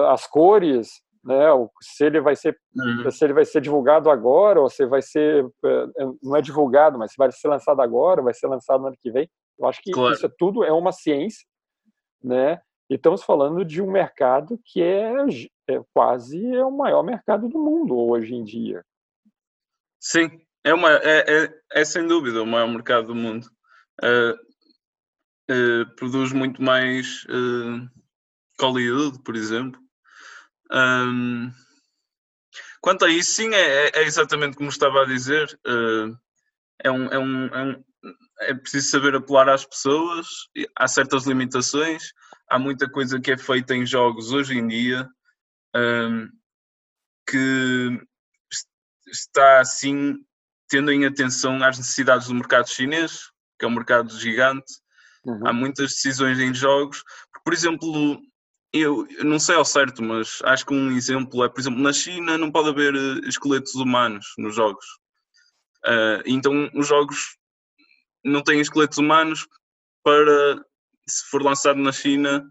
[0.08, 0.88] as cores,
[1.22, 1.44] né?
[1.82, 3.10] se ele vai ser uhum.
[3.10, 5.86] se ele vai ser divulgado agora ou se vai ser eh,
[6.22, 9.10] não é divulgado, mas se vai ser lançado agora, vai ser lançado no ano que
[9.10, 9.28] vem.
[9.58, 10.14] Eu acho que claro.
[10.14, 11.44] isso tudo é uma ciência,
[12.24, 12.58] né?
[12.90, 15.12] E estamos falando de um mercado que é,
[15.68, 18.84] é quase é o maior mercado do mundo hoje em dia.
[20.00, 23.46] Sim, é, uma, é, é, é sem dúvida o maior mercado do mundo.
[24.02, 24.32] Uh,
[25.52, 27.88] uh, produz muito mais uh,
[28.60, 29.78] Hollywood, por exemplo.
[30.72, 31.50] Um,
[32.80, 35.58] quanto a isso, sim, é, é, exatamente como estava a dizer.
[36.82, 37.84] é, um, é, um, é, um,
[38.40, 40.26] é preciso saber apelar às pessoas,
[40.74, 42.14] há certas limitações
[42.48, 45.08] há muita coisa que é feita em jogos hoje em dia
[45.76, 46.28] um,
[47.28, 48.00] que
[49.06, 50.16] está assim
[50.68, 54.72] tendo em atenção às necessidades do mercado chinês, que é um mercado gigante.
[55.24, 55.46] Uhum.
[55.46, 57.02] Há muitas decisões em jogos.
[57.42, 58.20] Por exemplo,
[58.72, 62.36] eu, não sei ao certo, mas acho que um exemplo é, por exemplo, na China
[62.36, 64.84] não pode haver eh, esqueletos humanos nos jogos.
[65.86, 67.38] Uh, então os jogos
[68.22, 69.46] não têm esqueletos humanos
[70.02, 70.62] para
[71.08, 72.44] se for lançado na China,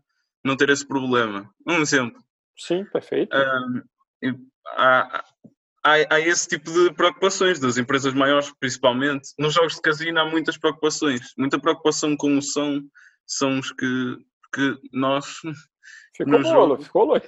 [0.44, 1.50] não ter esse problema.
[1.68, 2.22] Um exemplo.
[2.58, 3.36] Sim, perfeito.
[3.36, 5.24] Um, há,
[5.84, 9.30] há, há, esse tipo de preocupações das empresas maiores, principalmente.
[9.38, 11.34] Nos jogos de casino há muitas preocupações.
[11.38, 12.82] Muita preocupação com o som.
[13.26, 14.18] São os que,
[14.54, 15.38] que nós.
[16.16, 17.28] Ficou bolo, ficou louco.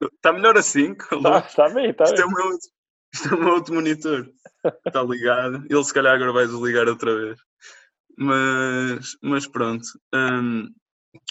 [0.00, 0.92] Está melhor assim?
[0.92, 2.14] Está tá bem, está bem.
[2.14, 2.58] É meu,
[3.12, 4.30] isto é o meu outro monitor.
[4.86, 5.64] Está ligado.
[5.68, 7.38] Ele se calhar agora vai desligar outra vez.
[8.16, 9.86] Mas, mas pronto.
[10.14, 10.72] Um,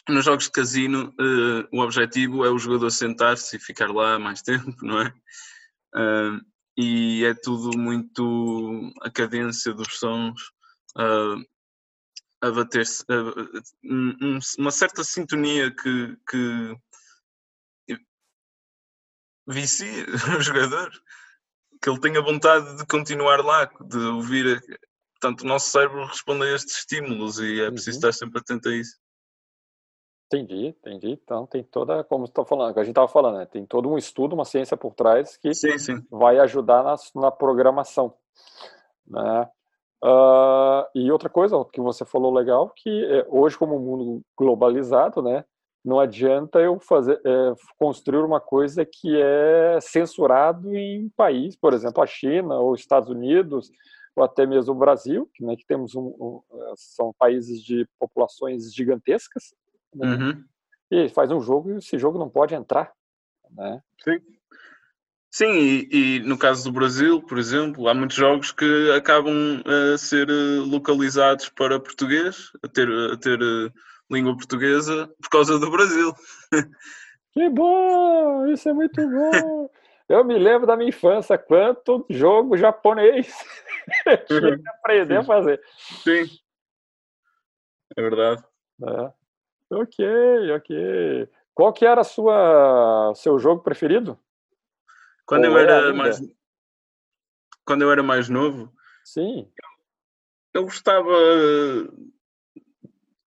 [0.09, 4.41] nos jogos de casino, uh, o objetivo é o jogador sentar-se e ficar lá mais
[4.43, 5.13] tempo, não é?
[5.95, 6.41] Um,
[6.77, 10.41] e é tudo muito a cadência dos sons
[10.97, 11.41] uh,
[12.41, 16.77] a bater-se, uh, um, uma certa sintonia que, que
[19.47, 20.05] vicia
[20.37, 20.91] o jogador,
[21.81, 24.61] que ele tenha vontade de continuar lá, de ouvir
[25.19, 28.09] portanto, o nosso cérebro responde a estes estímulos e é preciso uhum.
[28.09, 28.97] estar sempre atento a isso.
[30.27, 31.11] Entendi, entendi.
[31.11, 33.45] Então tem toda, como está falando, a gente estava falando, né?
[33.45, 36.05] tem todo um estudo, uma ciência por trás que sim, sim.
[36.09, 38.13] vai ajudar na, na programação,
[39.07, 39.49] né?
[40.03, 45.21] Uh, e outra coisa que você falou legal, que é, hoje como um mundo globalizado,
[45.21, 45.45] né?
[45.83, 51.73] Não adianta eu fazer é, construir uma coisa que é censurado em um país, por
[51.73, 53.71] exemplo, a China ou Estados Unidos,
[54.15, 57.87] ou até mesmo o Brasil, que, né, que temos um, um, eh, são países de
[57.99, 59.53] populações gigantescas,
[59.93, 60.43] né, uhum.
[60.89, 62.91] e faz um jogo e esse jogo não pode entrar.
[63.51, 63.81] Né?
[64.03, 64.19] Sim.
[65.29, 69.97] Sim, e, e, no caso do Brasil, por exemplo, há muitos jogos que acabam a
[69.97, 73.69] ser eh, localizados para português, a ter, a ter eh,
[74.09, 76.13] língua portuguesa, por causa do Brasil.
[77.33, 78.47] Que bom!
[78.47, 79.69] Isso é muito bom!
[80.07, 83.33] Eu me lembro da minha infância, quanto jogo japonês
[84.29, 85.61] eu que aprender a fazer.
[86.03, 86.25] Sim.
[87.97, 88.43] É verdade.
[88.83, 89.13] É.
[89.71, 90.05] Ok,
[90.55, 91.29] ok.
[91.53, 94.19] Qual que era a sua seu jogo preferido?
[95.25, 96.19] Quando Ou eu era mais
[97.65, 98.71] quando eu era mais novo.
[99.03, 99.51] Sim.
[100.53, 101.09] Eu gostava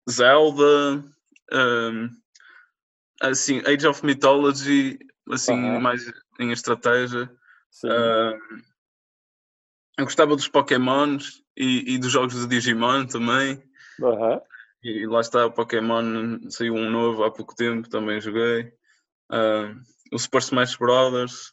[0.09, 1.05] Zelda,
[1.53, 2.09] um,
[3.21, 4.99] assim, Age of Mythology,
[5.33, 5.81] assim, uhum.
[5.81, 7.31] mais em estratégia.
[7.85, 8.63] Um,
[9.99, 13.63] eu gostava dos Pokémons e, e, dos jogos de Digimon também.
[14.01, 14.41] Uhum.
[14.83, 18.73] E lá está o Pokémon, saiu um novo há pouco tempo, também joguei.
[19.31, 19.75] Uh,
[20.13, 21.53] o Super Smash Brothers,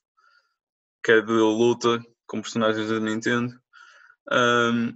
[1.04, 3.54] que é de luta com personagens da Nintendo.
[4.32, 4.96] Um,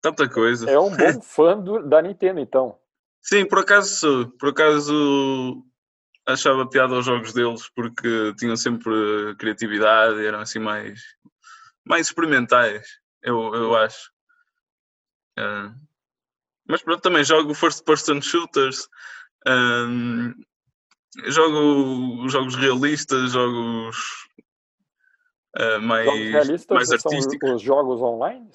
[0.00, 0.68] tanta coisa.
[0.70, 2.78] É um bom fã do, da Nintendo, então.
[3.22, 5.62] Sim, por acaso Por acaso
[6.32, 11.00] achava piada aos jogos deles porque tinham sempre criatividade, eram assim mais,
[11.84, 12.86] mais experimentais,
[13.22, 14.10] eu, eu acho.
[15.38, 15.74] Uh,
[16.66, 18.88] mas pronto, também jogo first person shooters,
[19.46, 20.34] um,
[21.26, 23.96] jogo jogos realistas, jogos
[25.58, 27.52] uh, mais, jogos realistas mais artísticos.
[27.52, 28.50] os jogos online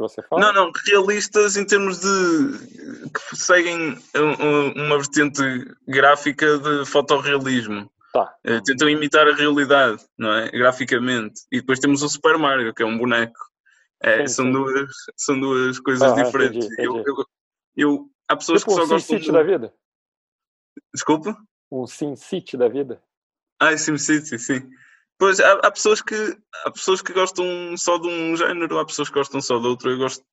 [0.00, 0.40] que você fala?
[0.40, 3.98] Não, não, realistas em termos de que seguem
[4.76, 5.42] uma vertente
[5.86, 7.90] gráfica de fotorrealismo.
[8.12, 8.34] Tá.
[8.44, 10.50] Uh, tentam imitar a realidade, não é?
[10.50, 11.42] Graficamente.
[11.52, 13.38] E depois temos o Super Mario, que é um boneco.
[14.02, 14.52] É, sim, são, sim.
[14.52, 16.66] Duas, são duas coisas ah, diferentes.
[16.66, 16.88] Entendi, entendi.
[16.88, 17.24] Eu, eu,
[17.76, 19.18] eu, há pessoas tipo que só um gostam.
[19.18, 19.72] City da vida?
[20.92, 21.36] Desculpa?
[21.70, 23.00] Um Sim City da vida?
[23.60, 24.68] Ah, Sim City, sim.
[25.20, 26.14] Pois há, há, pessoas que
[26.64, 27.44] há pessoas que gostam
[27.76, 29.90] só de um género, há pessoas que gostam só de outro.
[29.90, 30.24] Eu gosto.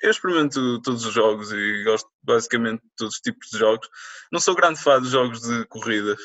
[0.00, 3.90] Eu experimento todos os jogos e gosto basicamente de todos os tipos de jogos.
[4.30, 6.20] Não sou grande fã de jogos de corridas.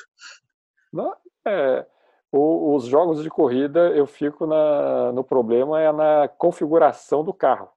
[0.93, 1.15] Não,
[1.47, 1.83] é,
[2.31, 7.71] o, os jogos de corrida eu fico na, no problema é na configuração do carro.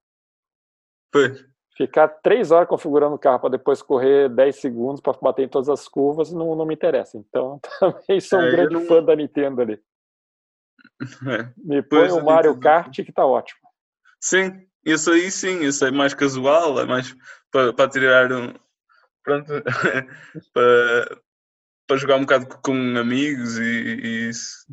[1.11, 1.50] Pois
[1.87, 5.71] ficar três horas configurando o carro para depois correr 10 segundos para bater em todas
[5.71, 7.17] as curvas não, não me interessa.
[7.17, 8.85] Então, também sou um é, grande não...
[8.87, 9.81] fã da Nintendo ali.
[11.27, 11.51] É.
[11.57, 13.61] Me põe o Mario Kart que tá ótimo.
[14.21, 17.15] Sim, isso aí sim, isso é mais casual, é mais
[17.51, 18.53] para, para tirar um.
[19.23, 19.51] Pronto,
[20.53, 21.21] para,
[21.87, 24.67] para jogar um bocado com amigos e, e isso.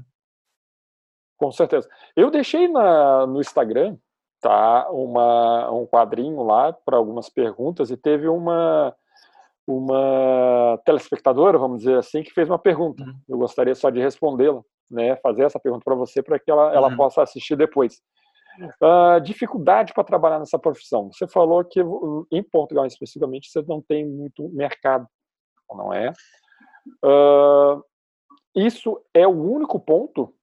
[1.37, 1.87] Com certeza.
[2.13, 3.97] Eu deixei na, no Instagram
[4.41, 8.95] tá uma, um quadrinho lá para algumas perguntas e teve uma
[9.67, 13.03] uma telespectadora, vamos dizer assim, que fez uma pergunta.
[13.03, 13.19] Uhum.
[13.27, 16.87] Eu gostaria só de respondê-la, né, fazer essa pergunta para você para que ela, ela
[16.87, 16.95] uhum.
[16.95, 18.01] possa assistir depois.
[18.81, 21.11] Uh, dificuldade para trabalhar nessa profissão.
[21.11, 21.81] Você falou que
[22.31, 25.05] em Portugal especificamente você não tem muito mercado,
[25.69, 26.11] não é?
[27.03, 27.83] Uh,
[28.55, 30.33] isso é o único ponto?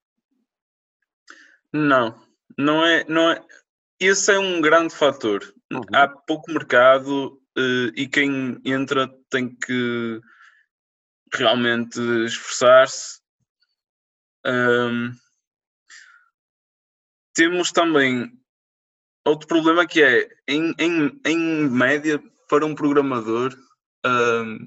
[1.73, 2.15] Não,
[2.57, 3.43] não é, não é
[4.01, 5.43] esse é um grande fator.
[5.73, 5.83] Uhum.
[5.93, 10.21] Há pouco mercado uh, e quem entra tem que
[11.33, 13.21] realmente esforçar-se.
[14.47, 15.13] Um,
[17.35, 18.31] temos também
[19.25, 23.57] outro problema que é, em, em, em média, para um programador,
[24.05, 24.59] um,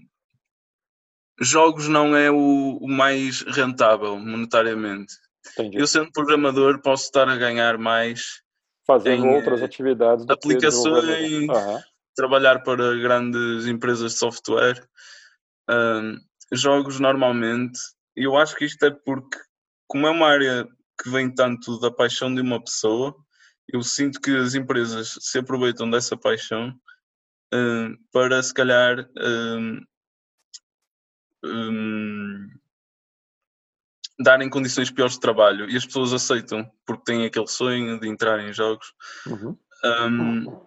[1.39, 5.13] jogos não é o, o mais rentável monetariamente.
[5.53, 5.77] Entendi.
[5.77, 8.41] Eu, sendo programador, posso estar a ganhar mais
[8.87, 10.25] fazendo em, outras atividades.
[10.29, 11.79] aplicações, uhum.
[12.15, 14.87] trabalhar para grandes empresas de software.
[15.69, 16.17] Um,
[16.53, 17.77] jogos normalmente,
[18.15, 19.37] e eu acho que isto é porque,
[19.85, 20.65] como é uma área
[21.01, 23.13] que vem tanto da paixão de uma pessoa,
[23.67, 26.73] eu sinto que as empresas se aproveitam dessa paixão
[27.53, 29.81] um, para se calhar um,
[34.19, 38.39] darem condições piores de trabalho e as pessoas aceitam porque têm aquele sonho de entrar
[38.39, 38.93] em jogos.
[39.25, 39.57] Uhum.
[39.83, 40.61] Um,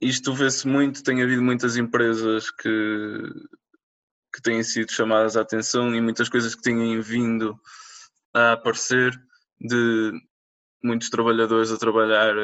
[0.00, 3.18] isto vê-se muito, tem havido muitas empresas que,
[4.34, 7.58] que têm sido chamadas à atenção e muitas coisas que têm vindo
[8.34, 9.12] a aparecer
[9.60, 10.12] de
[10.82, 12.34] muitos trabalhadores a trabalhar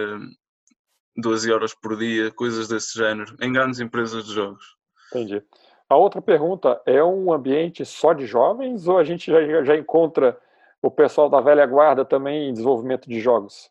[1.17, 4.65] 12 horas por dia, coisas desse género, em grandes empresas de jogos.
[5.11, 5.43] Entendi.
[5.93, 10.41] A outra pergunta, é um ambiente só de jovens ou a gente já, já encontra
[10.81, 13.71] o pessoal da velha guarda também em desenvolvimento de jogos?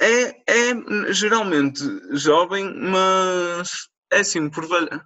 [0.00, 1.80] é, é geralmente
[2.12, 5.04] jovem, mas é assim, por velha,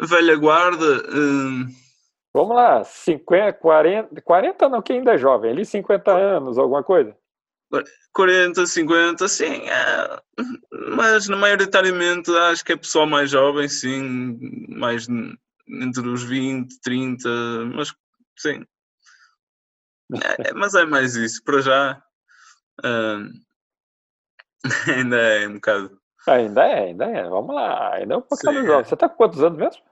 [0.00, 0.84] velha guarda.
[2.34, 7.16] Vamos lá, 50, 40, 40 não, quem ainda é jovem, ali 50 anos, alguma coisa?
[8.12, 10.22] 40, 50, sim, é,
[10.96, 15.08] mas maioritariamente acho que é pessoal mais jovem, sim, mais
[15.68, 17.28] entre os 20, 30,
[17.74, 17.92] mas
[18.36, 18.64] sim.
[20.22, 22.02] É, mas é mais isso, para já
[22.80, 23.44] uh,
[24.94, 26.00] ainda é um bocado.
[26.28, 28.80] Ainda é, ainda é, vamos lá, ainda é um bocado sim, jovem.
[28.80, 28.84] É.
[28.84, 29.82] Você está com quantos anos mesmo?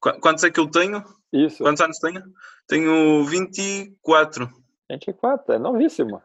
[0.00, 1.04] Qu quantos é que eu tenho?
[1.32, 1.62] Isso.
[1.62, 2.22] Quantos anos tenho?
[2.66, 4.48] Tenho 24.
[4.90, 6.22] 24, é novíssimo.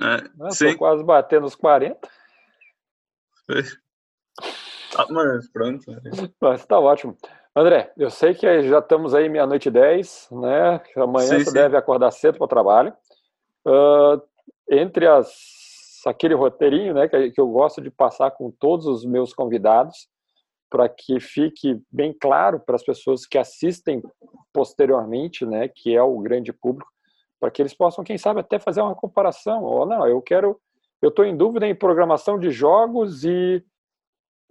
[0.00, 0.76] É, sim.
[0.76, 1.96] quase batendo os 40.
[4.96, 5.84] Ah, mas pronto.
[6.40, 7.16] Mas tá ótimo.
[7.54, 10.80] André, eu sei que já estamos aí meia-noite e dez, né?
[10.96, 11.54] Amanhã sim, você sim.
[11.54, 12.94] deve acordar cedo para o trabalho.
[13.66, 14.20] Uh,
[14.70, 15.30] entre as,
[16.06, 20.08] aquele roteirinho né, que, que eu gosto de passar com todos os meus convidados,
[20.68, 24.02] para que fique bem claro para as pessoas que assistem
[24.52, 26.90] posteriormente, né, que é o grande público,
[27.40, 29.62] para que eles possam, quem sabe, até fazer uma comparação.
[29.62, 30.58] Ou não, eu quero,
[31.02, 33.62] eu estou em dúvida em programação de jogos e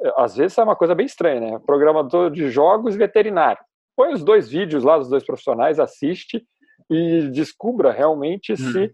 [0.01, 1.59] eh, às vezes é uma coisa bem estranha, né?
[1.65, 3.63] Programador de jogos veterinário.
[3.95, 6.45] Põe os dois vídeos lá dos dois profissionais, assiste
[6.89, 8.57] e descubra realmente hum.
[8.57, 8.93] se,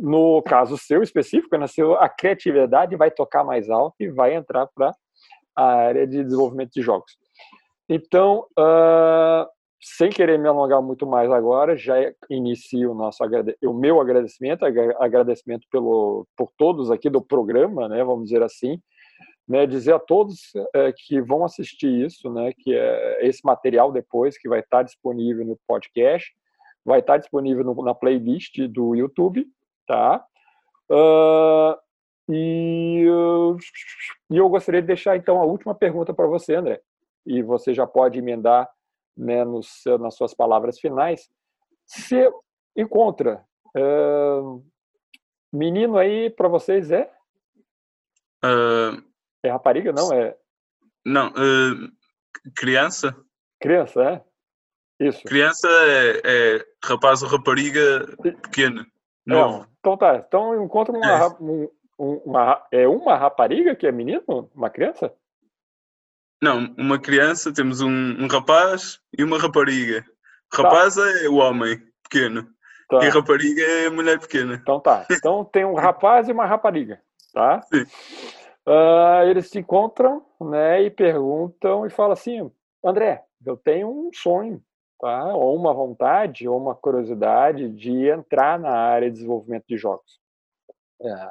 [0.00, 4.66] no caso seu específico, né, se a criatividade vai tocar mais alto e vai entrar
[4.74, 4.92] para
[5.56, 7.12] a área de desenvolvimento de jogos.
[7.88, 9.46] Então, uh,
[9.82, 11.96] sem querer me alongar muito mais agora, já
[12.30, 13.24] inicio o nosso
[13.64, 18.80] o meu agradecimento, agradecimento pelo por todos aqui do programa, né, vamos dizer assim,
[19.48, 24.38] né, dizer a todos é, que vão assistir isso, né, que é esse material depois
[24.38, 26.32] que vai estar disponível no podcast,
[26.84, 29.46] vai estar disponível no, na playlist do YouTube,
[29.86, 30.24] tá?
[32.28, 33.56] E, uh,
[34.30, 36.80] e eu gostaria de deixar então a última pergunta para você, André,
[37.26, 38.68] e você já pode emendar
[39.16, 41.28] né, nos, nas suas palavras finais.
[41.86, 42.30] Se
[42.76, 43.44] encontra
[43.76, 44.64] uh,
[45.52, 47.10] menino aí para vocês é?
[48.44, 49.02] Uh,
[49.42, 50.12] é rapariga, não?
[50.12, 50.36] É...
[51.04, 51.92] Não, uh,
[52.56, 53.14] criança.
[53.60, 54.24] Criança, é?
[55.06, 55.24] Isso.
[55.24, 58.86] Criança é, é rapaz ou rapariga pequena.
[59.26, 59.66] Não.
[59.80, 60.16] Então tá.
[60.16, 61.26] Então encontra uma, é.
[61.40, 64.50] Um, uma, é uma rapariga que é menino?
[64.54, 65.12] Uma criança?
[66.42, 70.04] Não, uma criança, temos um, um rapaz e uma rapariga.
[70.52, 71.02] Rapaz tá.
[71.22, 72.48] é o homem pequeno.
[72.88, 73.04] Tá.
[73.04, 74.58] E rapariga é a mulher pequena.
[74.60, 75.06] Então tá.
[75.08, 77.00] Então tem um rapaz e uma rapariga,
[77.32, 77.62] tá?
[77.62, 77.84] Sim.
[78.66, 82.50] Uh, eles se encontram, né, e perguntam e falam assim,
[82.84, 84.60] André, eu tenho um sonho,
[85.00, 85.32] tá?
[85.34, 90.20] Ou uma vontade, ou uma curiosidade de entrar na área de desenvolvimento de jogos.
[91.00, 91.30] É.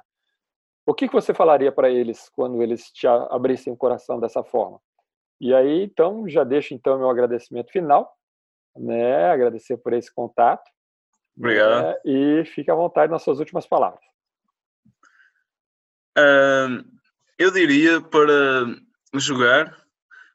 [0.86, 4.80] O que, que você falaria para eles quando eles te abrissem o coração dessa forma?
[5.42, 8.16] E aí, então, já deixo então meu agradecimento final,
[8.78, 9.32] né?
[9.32, 10.70] Agradecer por esse contato.
[11.36, 11.84] Obrigado.
[11.84, 11.96] Né?
[12.06, 14.04] E fique à vontade nas suas últimas palavras.
[17.40, 18.68] Eu diria para
[19.16, 19.76] jogar,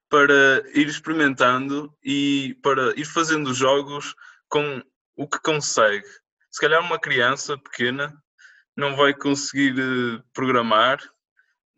[0.09, 4.13] para ir experimentando e para ir fazendo jogos
[4.49, 4.83] com
[5.15, 6.09] o que consegue.
[6.51, 8.13] Se calhar uma criança pequena
[8.77, 10.99] não vai conseguir eh, programar,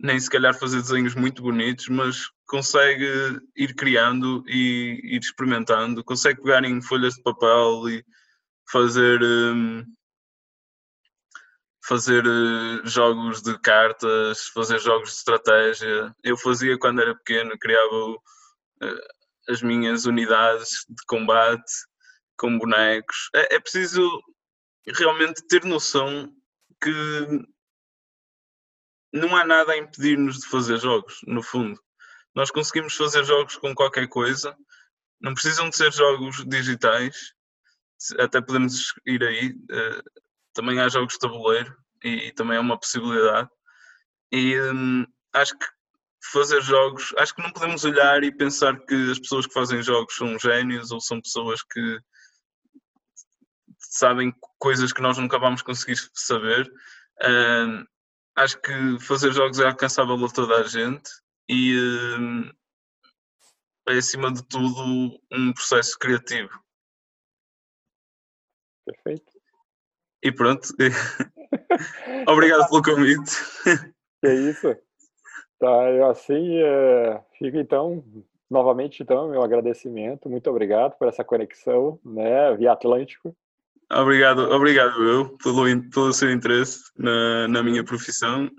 [0.01, 6.43] nem se calhar fazer desenhos muito bonitos, mas consegue ir criando e ir experimentando, consegue
[6.43, 8.05] pegar em folhas de papel e
[8.71, 9.85] fazer um,
[11.87, 16.15] fazer uh, jogos de cartas, fazer jogos de estratégia.
[16.25, 18.19] Eu fazia quando era pequeno, criava uh,
[19.49, 21.73] as minhas unidades de combate
[22.39, 23.29] com bonecos.
[23.35, 24.07] É, é preciso
[24.87, 26.33] realmente ter noção
[26.83, 27.47] que
[29.13, 31.79] não há nada a impedir-nos de fazer jogos, no fundo.
[32.39, 34.57] Nós conseguimos fazer jogos com qualquer coisa,
[35.21, 37.35] não precisam de ser jogos digitais,
[38.17, 39.49] até podemos ir aí.
[39.49, 40.23] Uh,
[40.55, 43.51] também há jogos de tabuleiro e, também é uma possibilidade.
[44.31, 45.67] E hum, acho que
[46.33, 50.15] fazer jogos, acho que não podemos olhar e pensar que as pessoas que fazem jogos
[50.15, 51.99] são gênios ou são pessoas que
[53.81, 56.73] sabem coisas que nós nunca vamos conseguir saber.
[57.21, 57.85] Hum,
[58.37, 61.11] acho que fazer jogos é alcançável a toda a gente
[61.49, 61.75] e
[62.19, 62.51] hum,
[63.89, 66.51] é acima de tudo um processo criativo.
[68.85, 69.33] Perfeito.
[70.23, 70.69] E pronto.
[72.29, 73.33] Obrigado pelo convite.
[74.25, 74.77] É isso.
[75.59, 78.05] Tá, eu assim é, fico então
[78.51, 80.29] novamente então meu agradecimento.
[80.29, 83.37] Muito obrigado por essa conexão, né, via Atlântico.
[83.91, 88.51] Obrigado, obrigado eu pelo, pelo seu interesse na, na minha profissão.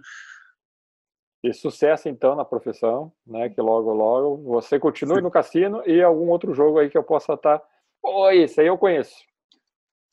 [1.43, 3.49] E sucesso então na profissão, né?
[3.49, 5.21] Que logo, logo você continue Sim.
[5.21, 7.61] no cassino e algum outro jogo aí que eu possa estar.
[8.03, 9.15] Oh, esse aí eu conheço.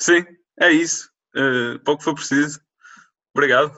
[0.01, 0.25] Sim,
[0.61, 1.11] é isso.
[1.35, 2.61] Uh, pouco foi preciso.
[3.35, 3.73] Obrigado.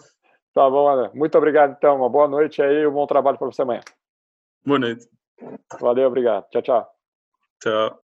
[0.55, 1.11] Tá bom, Ana.
[1.15, 1.97] Muito obrigado, então.
[1.97, 3.81] Uma boa noite aí e um bom trabalho para você amanhã.
[4.65, 5.09] Boa noite.
[5.81, 6.47] Valeu, obrigado.
[6.51, 6.91] Tchau, tchau.
[7.63, 8.08] Tchau.